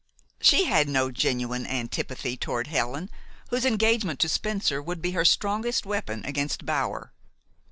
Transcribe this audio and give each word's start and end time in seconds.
She 0.39 0.63
had 0.63 0.89
no 0.89 1.11
genuine 1.11 1.67
antipathy 1.67 2.35
toward 2.35 2.65
Helen, 2.65 3.11
whose 3.51 3.65
engagement 3.65 4.19
to 4.21 4.29
Spencer 4.29 4.81
would 4.81 4.99
be 4.99 5.11
her 5.11 5.23
strongest 5.25 5.85
weapon 5.85 6.25
against 6.25 6.65
Bower. 6.65 7.13